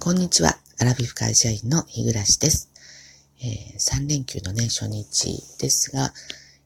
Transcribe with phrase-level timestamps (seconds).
[0.00, 0.56] こんにちは。
[0.78, 2.70] アラビフ会社員の日暮です。
[3.42, 6.12] えー、3連休のね、初日ですが、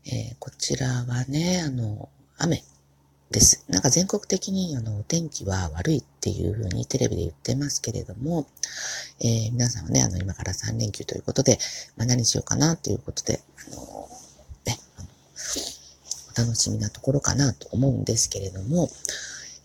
[0.04, 2.62] えー、こちらはね、あの、雨
[3.30, 3.64] です。
[3.70, 8.46] なんか全国的にあの、お天気は悪いっていう風にテレビで言ってますけれども、
[9.20, 11.58] えー、皆さんはね、あの、今から3連休ということで、
[11.96, 13.40] まあ、何しようかなということで、
[13.72, 14.08] あの、
[14.66, 15.08] ね、あの、
[16.36, 18.90] お楽しみなところかなと思うんですけれども、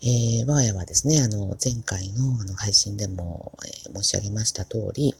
[0.00, 5.14] えー、我が家はですね、あの、前回のあの配信でも、えー、申し上げました通り、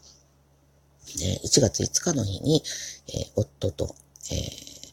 [1.17, 2.63] えー、1月5日の日に、
[3.09, 3.95] えー、夫と、
[4.31, 4.93] えー、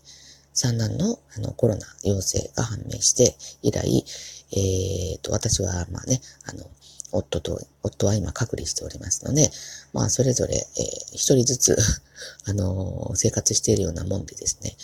[0.54, 4.04] 三男のあのコロナ陽性が判明して以来、
[4.52, 6.66] えー、と、私は、まあね、あの、
[7.12, 9.52] 夫と、夫は今隔離しておりますので、
[9.94, 11.78] まあ、それぞれ、えー、一人ずつ
[12.46, 14.76] あの生活しているようなもんでですね。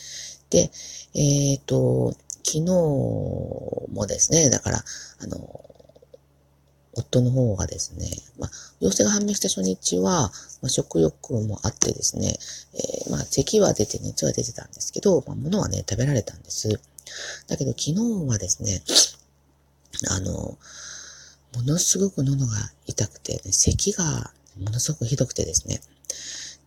[0.49, 0.71] で、
[1.13, 4.83] えっ、ー、と、昨日もですね、だから、
[5.19, 5.65] あの、
[6.93, 8.49] 夫の方がですね、まあ、
[8.79, 12.35] 陽性が判明した初日は、まあ、食欲もあってですね、
[12.73, 16.69] えー、まあ、咳は出て熱は出てたんですけど、まあ、物はね、食べられたんです。
[17.47, 18.81] だけど、昨日はですね、
[20.09, 20.57] あの、も
[21.63, 25.81] のすごく喉が痛くて、ね、咳がものすごくひどくてですね。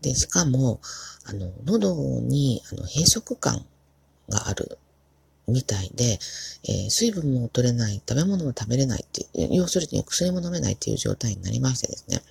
[0.03, 0.81] で、しかも、
[1.25, 3.65] あの、喉に、あの、閉塞感
[4.29, 4.79] がある
[5.48, 6.19] みたいで、
[6.64, 12.23] えー、水分も取れない、食べ物も食べれないっていう、要するに薬も飲めないっていう状態になりましてですね。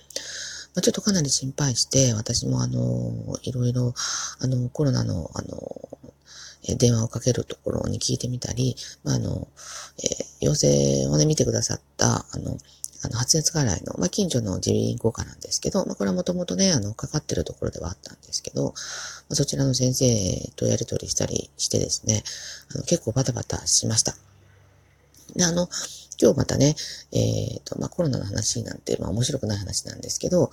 [0.74, 3.94] まあ、ちょっとかなり心配して、私もあの、いろいろ、
[4.40, 5.88] あの、コロナの、あの、
[6.76, 9.48] 電話をかけるところに聞いてみたり、まあ、あの、
[10.02, 12.58] えー、陽性をね、見てくださった、あの、
[13.04, 18.72] あの、発熱外来の、まあ、近所の耳鼻咽喉科なんですけど、まあ、これはもともとね、あの、かかってるところではあったんですけど、ま
[19.32, 22.22] あ、そちらの先生とやりとりしたりしてですね、
[22.74, 24.14] あの結構バタバタしました。
[25.36, 25.68] で、あの、
[26.20, 26.76] 今日またね、
[27.12, 30.50] えっ、ー、と、まあ、コロナの話なんて、まあ、面白くない話なんですけど、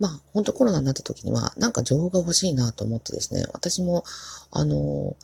[0.00, 4.04] まあ、本当コロナになった時には、なんか情報が欲しいなと思ってですね、私も、
[4.50, 5.16] あの、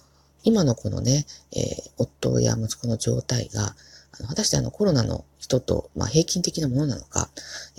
[0.45, 3.75] 今のこのね、えー、夫や息子の状態が、
[4.27, 7.31] 果たしてあのコロナの人と、まあ、平均的なものなのか、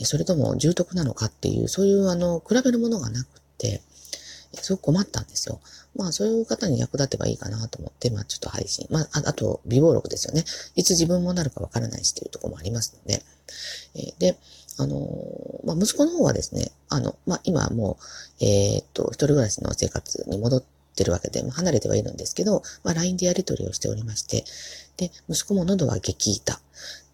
[0.03, 3.81] それとも重篤なのかっていう、そういうあの、比べるものがなくて、
[4.53, 5.59] すごく困ったんですよ。
[5.95, 8.87] まあ、そういう方に役立てばいいかなと思って、まあ、ちょっと配信。
[8.89, 10.43] まあ、あと、微暴録ですよね。
[10.75, 13.23] いつ自分もなるかわからないしっていうところもありますので。
[13.95, 14.37] え、で、
[14.77, 14.97] あの、
[15.63, 17.97] まあ、息子の方はですね、あの、まあ、今はも
[18.41, 24.45] う、えー、っと、一人暮らしの生活に戻っててるわけで、離れてはいるんですけど、まあ、LINE でやり取りをしておりまして、
[24.97, 26.53] で、息子も喉は激痛。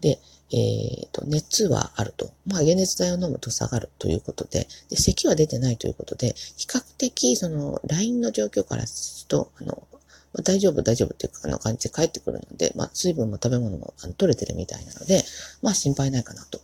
[0.01, 0.19] で、
[0.51, 2.31] えっ、ー、と、熱はあると。
[2.45, 9.87] まあ、解熱剤を飲むと下がるということで、で、咳は出てないということで、比較的、その、LINE の状況からすると、あの、
[10.33, 15.23] まあ、大丈夫、大丈夫っていうあの感じで帰ってくるので、まあ、水分も食べ物も取れてるみたいなので、
[15.61, 16.59] まあ、心配ないかなと。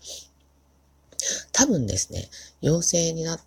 [1.52, 2.30] 多分ですね、
[2.62, 3.40] 陽性になっ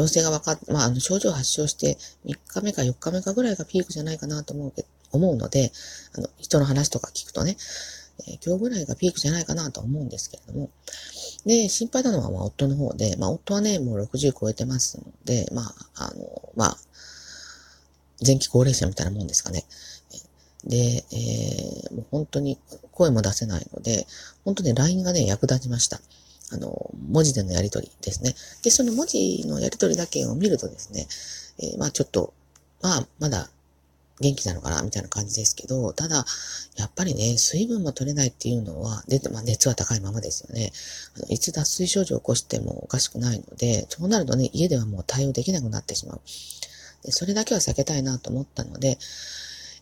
[0.00, 1.96] 陽性が分かっ、まあ、あの、症状発症して
[2.26, 5.72] 3日目か4日目かぐらいがピークじゃないかなと思うけ思うので、
[6.16, 7.56] あの、人の話とか聞くとね、
[8.28, 10.70] えー、今日ぐらいがピークじゃないかなと思うんですけれども、
[11.46, 16.76] で、心配なのは、まあ、夫の方で、まあ、夫はね、もう60超えてますので、まあ、あの、まあ、
[18.24, 19.64] 前期高齢者みたいなもんですかね。
[20.64, 22.58] で、えー、もう本当に
[22.92, 24.06] 声も出せないので、
[24.44, 26.00] 本当に LINE がね、役立ちました。
[26.52, 28.34] あの、文字でのやりとりですね。
[28.62, 31.06] で、その文字のやりとりだけを見るとですね、
[31.58, 32.32] えー、まあちょっと、
[32.82, 33.50] まあ、まだ
[34.20, 36.24] 元気なのかなみたいな感じですけど、ただ、
[36.76, 40.72] やっぱりね、水分も取れないっていうのは、で、まあ、熱は高いままですよね。
[41.16, 46.20] あのいつ脱水症状を起こしてもおかしくないので、そうなるとね、家ではもう対応できなくなってしまう。
[47.02, 48.98] でそれだけは避けたいなと思ったので、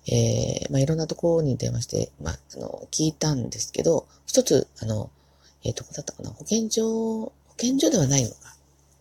[0.07, 5.11] えー、まあ、いろんなところに電話して、まあ、あの、聞いたんですけど、一つ、あの、
[5.65, 6.31] えっ、ー、と、こだったかな？
[6.31, 8.37] 保健所、保健所ではないのか。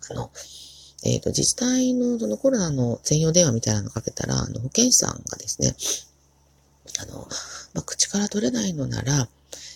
[0.09, 0.31] あの、
[1.03, 5.75] えっ、ー、と、自治体のそのコロナの専用電話みたいなのかけたら、あの、保健師さんがですね、
[6.99, 7.27] あの、
[7.73, 9.27] まあ、口から取れないのなら、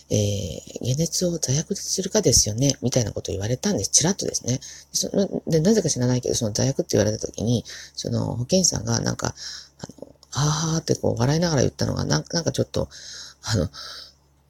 [0.09, 3.91] えー、解熱を座薬するかですよね、みたいなことを言われたんです。
[3.91, 4.59] ちらっとですね。
[4.91, 7.64] そので、なぜか知らないけど、その座薬って言われたときに、
[7.96, 9.34] その保健師さんがなんか、
[9.79, 12.90] あの、あーってこう笑いながら言ったのが、なんなんかちょっと、
[13.44, 13.70] あの、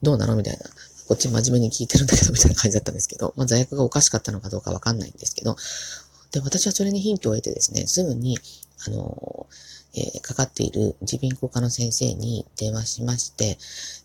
[0.02, 0.34] どうなの？
[0.34, 0.64] みたいな。
[1.08, 5.56] こっち真面目に聞いてるんだけど、みたいな感じだったんですけど、まあ、座薬がおかしかったのかどうかわかんないんですけど、
[6.32, 8.38] で、私はそれにヒントを得てですね、すぐに、
[8.86, 9.46] あの、
[9.94, 13.58] えー、かかっている耳鼻咽喉科の先生に電話しまして、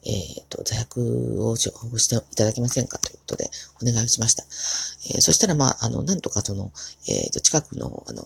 [0.06, 3.50] えっ、ー、と、座薬を処方していただけませんかということで
[3.82, 4.44] お願いをしました。
[5.16, 6.72] えー、そしたら、まあ、あの、なんとかその、
[7.08, 8.24] えっ、と、近くの、あの、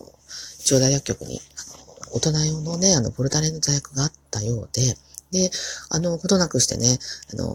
[0.64, 4.96] 長大薬局に、あの、大人用のね、あの、ボルタレの座薬があったようで、
[5.32, 5.50] で、
[5.88, 6.98] あの、ほどなくしてね、
[7.32, 7.46] あの、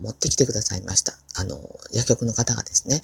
[0.00, 1.12] 持ってきてくださいました。
[1.34, 1.58] あの、
[1.92, 3.02] 薬局の方がですね。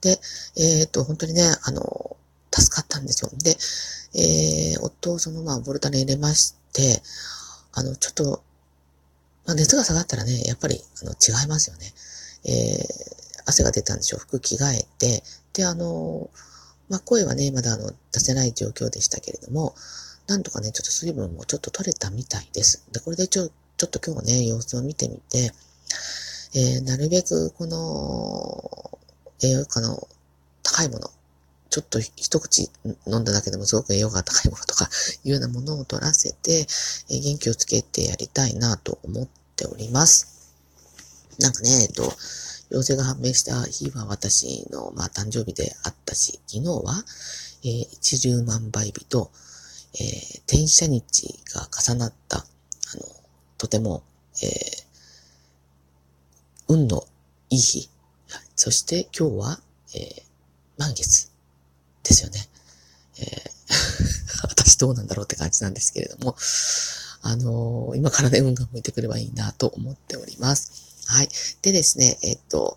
[0.00, 0.20] で、
[0.56, 2.16] えっ、と、本当にね、あの、
[2.52, 3.30] 助かったんですよ。
[3.42, 3.56] で、
[4.14, 7.02] えー、夫をそのままボルタに入れまして、
[7.72, 8.42] あの、ちょっと、
[9.44, 11.92] まあ、熱が下がったらね、やっぱり、あの、違いますよね。
[12.44, 14.20] えー、汗が出たんでしょう。
[14.20, 15.22] 服着替えて、
[15.52, 16.30] で、あの、
[16.88, 19.74] まあ、声はね、まだあの、出せない状況でしたけれども、
[20.26, 22.84] なんとかね、ちょっと水分もちょっと取れたみたいです。
[22.92, 25.52] で、これでちょ、ちょっと今日ね、様子を見てみて、
[26.54, 28.98] えー、なるべくこの、
[29.42, 30.08] 栄養価の
[30.62, 31.10] 高いもの、
[31.70, 32.70] ちょっと一口
[33.06, 34.88] 飲んだだけでもすごく栄養価が高いものとか
[35.24, 36.66] いうようなものを取らせて、
[37.10, 40.54] え、元気をつけてやりたいなと思っております。
[41.38, 42.10] なんかね、えっと、
[42.70, 47.04] 陽性が判明した日は私の、まあ、誕生日であったし、昨日は、
[47.62, 49.30] えー、一粒万倍日と、
[49.98, 52.42] えー、転写日が重なった、あ
[52.96, 53.02] の、
[53.56, 54.02] とても、
[54.42, 54.84] えー、
[56.68, 57.06] 運の
[57.50, 57.88] いい日。
[58.56, 59.60] そして今日は、
[59.94, 60.22] えー、
[60.78, 61.30] 満月
[62.02, 62.48] ですよね。
[63.18, 66.36] えー、 私どうなんだろうって感じなんですけれども、
[67.22, 70.72] あのー、今からね、運が向いてくればいいなと思っております。
[71.06, 71.28] はい。
[71.62, 72.76] でですね、えっと、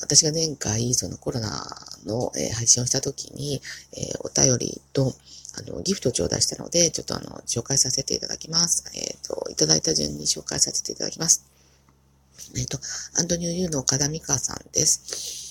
[0.00, 1.66] 私が前回、そのコロナ
[2.08, 3.60] の、えー、配信をした時に、
[3.92, 5.12] えー、お便りと、
[5.58, 8.84] あの、ギフトを頂戴したので、ちょっとあの、紹介させていただきます。
[8.94, 11.44] えっ、ー、と、いただいた順に紹介させていただきます。
[12.56, 12.78] えっ、ー、と、
[13.18, 15.47] アントニオユーの岡田美香さんです。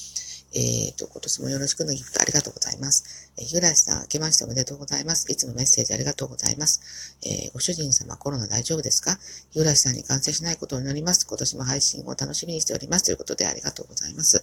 [0.54, 3.32] えっ、ー、と、今年もよろしくのギフトありがとうございます。
[3.38, 5.32] えー、日暮さん、明けましておめでとうございます。
[5.32, 7.16] いつもメッセージありがとうございます。
[7.24, 9.20] えー、ご主人様、コロナ大丈夫ですか？
[9.52, 11.28] 日暮さんに感染しないことを祈ります。
[11.28, 13.06] 今年も配信を楽しみにしております。
[13.06, 14.42] ということでありがとうございます。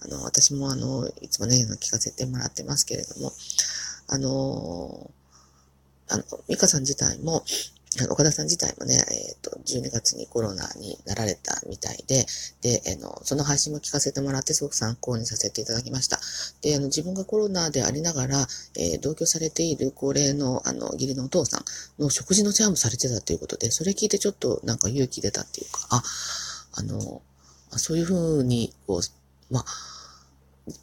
[0.00, 3.32] あの、私もあの、いつもね、聞かせてもらってますけれども、
[4.06, 5.10] あの
[6.08, 7.44] あの、ミカさん自体も、
[8.08, 12.24] 岡田さん自体もね、えっ、ー、と、12月にコロナになられたみたいで、
[12.62, 16.20] で、あの、その配信も聞かせてもらってすごく参考にさせていただきました。
[16.62, 18.46] で、あの、自分がコロナでありながら、
[18.76, 21.64] えー、同居されている高齢の、あの、義理のお父さん
[22.02, 26.02] の食事の世話もされてたということで、それ聞いてちょっとなんか勇気出たっていうか、あ、
[26.74, 27.22] あの、
[27.76, 29.64] そういうふうに、こう、まあ、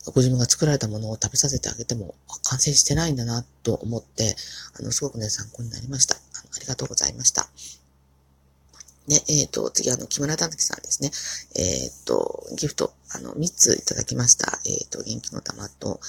[0.08, 4.36] ご自分が作られたものを食べさせてあげても完成してないんだなと思って、
[4.78, 6.18] あの、すごくね、参考になりました。
[6.68, 7.48] ありがとうございました。
[9.08, 11.12] ね、えっ、ー、と、次、あの、木村たぬきさんですね。
[11.56, 14.60] えっ、ー、と、ギフト、あの、3ついただきました。
[14.66, 16.02] えっ、ー、と、元気の玉と、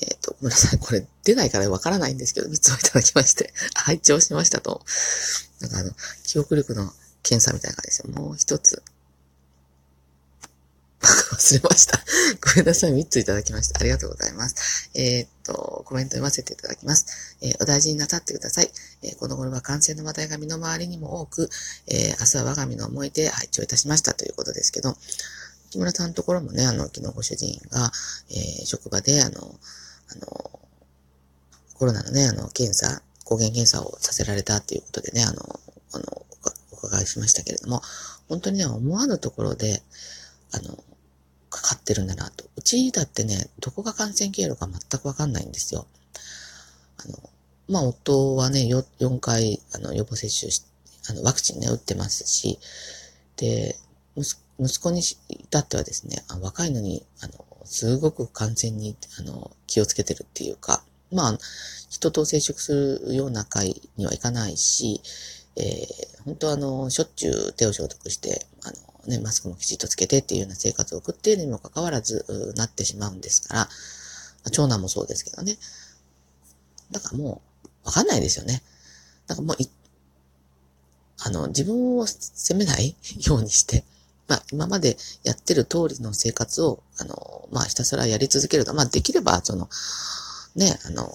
[0.00, 0.78] えっ、と、ごめんなさい。
[0.78, 4.84] これ出ないからわからないんですけど、3つをいただきまして、 拝聴しましたと。
[5.60, 5.90] なんかあの、
[6.22, 6.92] 記憶力の
[7.24, 8.12] 検査みたいな感じですよ。
[8.12, 8.82] もう一つ。
[11.02, 12.04] 忘れました。
[12.40, 12.92] ごめんなさい。
[12.92, 13.80] 3ついただきました。
[13.80, 14.90] ありがとうございます。
[14.94, 17.36] えー、っと、コメント読ませていただきます。
[17.40, 18.70] えー、お大事になさってください。
[19.02, 21.48] えー、この頃は感染の話題が身の回りにも多く、
[21.86, 24.94] え明日は我が身の思いで拝聴いたしましたということですけど、
[25.70, 27.90] 木村さんのところもね、あの、昨日ご主人が、
[28.30, 29.58] え職場で、あの、
[30.10, 30.60] あの、
[31.74, 35.60] コロナのね、あの、検査、抗原検査をさせられたっていうことでね、あの、
[35.92, 36.26] あの、
[36.72, 37.82] お伺いしましたけれども、
[38.28, 39.82] 本当にね、思わぬところで、
[40.52, 40.78] あの、
[41.58, 42.44] かかってるんだなと。
[42.56, 45.86] うちだってね、どこが感染経路か全くわかんないんですよ。
[47.04, 47.18] あの、
[47.68, 50.62] まあ、夫はね、4, 4回、あの、予防接種し、
[51.10, 52.58] あの、ワクチンね、打ってますし、
[53.36, 53.76] で、
[54.60, 61.38] 息子に至ってはですね、あ若いのに、あの、すごく感染に、あの、気をつけてるっていうか、まあ、
[61.88, 65.00] 人と接触するような会にはいかないし、
[65.56, 68.74] えー、本当あの、しょっちゅう手を消毒して、あの、
[69.08, 72.24] ね、マスクもきちっとつけてっていうような生活を送っているにもかかわらず、
[72.56, 73.68] なってしまうんですから、
[74.50, 75.56] 長男もそうですけどね。
[76.90, 78.62] だからもう、わかんないですよね。
[79.26, 79.56] だからもう、
[81.20, 82.94] あの、自分を責めない
[83.26, 83.84] ようにして、
[84.28, 89.68] まあ、今までやってる通りの生活を、あの、まあ、ひたすらやり続けると、まあ、できれば、その、
[90.54, 91.10] ね、あの、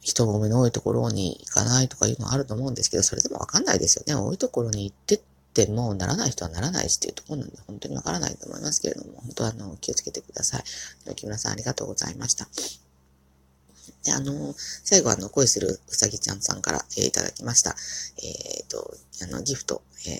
[0.00, 4.14] 人混みの多いところに行かないとかいうのはあると思うんですけど、それでもわかんないですよね。
[4.14, 5.20] 多いところに行って
[5.52, 11.14] ってもならない人はならないしっていうところなんで本当にわからないと思いますけれども、本当はあの気をつけてください。
[11.14, 12.48] 木村さんありがとうございました。
[14.04, 14.54] で、あの、
[14.84, 17.76] 最後あの、恋するうさぎちゃんさんから、えー、いただきました。
[18.22, 20.18] えっ、ー、と、あの、ギフト、えー、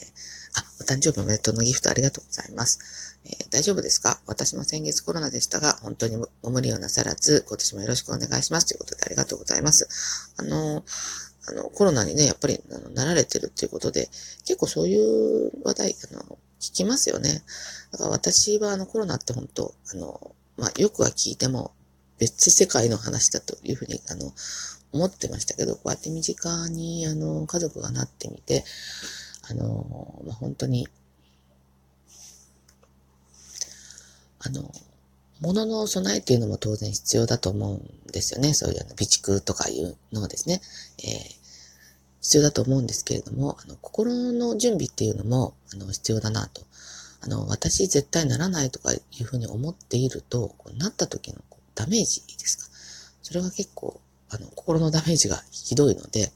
[0.54, 3.18] あ、お誕生日おめでとうのギフトありがとうございます。
[3.24, 4.20] えー、大丈夫ですか？
[4.26, 8.66] 私も先月コロナでしたが、本当にご無理をなさらず、今年もよろしくお願いします。
[8.66, 9.88] ということでありがとうございます。
[10.36, 10.84] あの、
[11.52, 14.08] あの、コロナにね、やっぱり、あの、なられてるっていうことで、
[14.46, 17.42] 結構そういう話題、あの、聞きますよね。
[17.90, 21.72] だから私は、あの、コロナって本当、あの、まあ、よくは聞いても、
[22.18, 24.32] 別世界の話だというふうに、あの、
[24.92, 28.64] 思ってましたけど、こうやって身近に、あの、家族がなってみて、
[29.50, 30.88] あの、まあ、本当に、
[34.38, 34.72] あの、
[35.42, 38.54] 物の備えっていうのも当然必要だと思うんですよね。
[38.54, 40.60] そういうあの備蓄とかいうのをですね、
[40.98, 41.41] えー、
[42.22, 46.62] 必要だと思うんですけれども、あの、心の準備っていうのも、あの、必要だなと。
[47.20, 51.38] あの、私絶対ならないとかいうふうに思っていると、なった時の
[51.74, 52.64] ダメージですか。
[53.22, 54.00] それが結構、
[54.30, 56.32] あの、心のダメージがひどいので、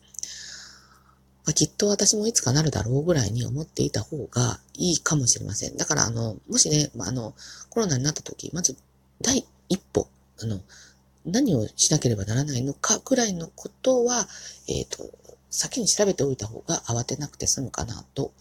[1.47, 5.77] まあ、きっと私もいつかなるだろうぐらいに思っていた方がいいかもしれません。
[5.77, 7.35] だから、あの、もしね、まあ、あの、
[7.71, 8.77] コロナになった時、まず
[9.23, 10.09] 第一歩、
[10.43, 10.61] あの、
[11.25, 14.29] 何をしなければならないのかぐらいのことは、
[14.69, 15.11] えっ、ー、と、
[15.57, 18.33] 先に調べておいた方が慌てなくて済むかなと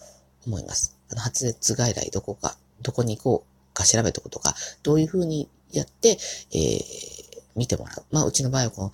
[0.46, 0.98] 思います。
[1.12, 4.54] あの、発熱外来どこか、どこに行こうか調べておくとか、
[4.84, 6.18] どういうふうにやって、
[6.54, 6.80] えー、
[7.56, 8.04] 見てもらう。
[8.12, 8.92] まあ、うちの場合はこの、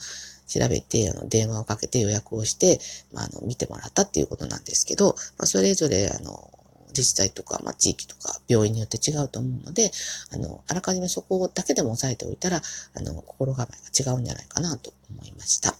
[0.47, 2.79] 調べて、あの、電話をかけて予約をして、
[3.13, 6.51] まあ、あの、見てもらったっていうことなんですけど、まあ、それぞれ、あの、
[6.89, 9.91] 自治体とか、まあ、地域とか、病院によって違うと思うので、
[10.31, 12.61] あの、あらかじめそこだけでも押さえておいたら、
[12.93, 15.73] あの、心構えが違うんじゃないかなと思いました。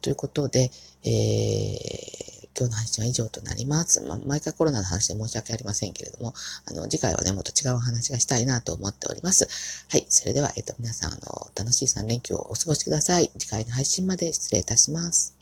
[0.00, 0.70] ということで、
[1.04, 4.00] えー、今日の配信は以上となります。
[4.00, 6.34] まあ、毎回コロナの話で申し訳ありませんけれども、
[6.66, 9.48] あの、次回はね、もっと違うお話がしたいなと思っております。
[9.88, 10.06] はい。
[10.08, 13.30] それでは、えっと、皆さん、あの、楽しい3連休をお過ごしください。
[13.38, 15.37] 次回の配信まで失礼いたします。